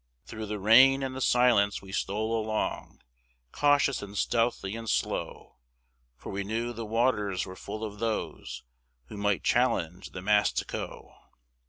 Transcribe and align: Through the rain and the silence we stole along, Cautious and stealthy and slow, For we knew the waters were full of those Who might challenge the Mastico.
Through 0.25 0.47
the 0.47 0.57
rain 0.57 1.03
and 1.03 1.15
the 1.15 1.21
silence 1.21 1.79
we 1.83 1.91
stole 1.91 2.35
along, 2.43 3.01
Cautious 3.51 4.01
and 4.01 4.17
stealthy 4.17 4.75
and 4.75 4.89
slow, 4.89 5.57
For 6.17 6.31
we 6.31 6.43
knew 6.43 6.73
the 6.73 6.87
waters 6.87 7.45
were 7.45 7.55
full 7.55 7.83
of 7.83 7.99
those 7.99 8.63
Who 9.09 9.17
might 9.17 9.43
challenge 9.43 10.09
the 10.09 10.21
Mastico. 10.23 11.13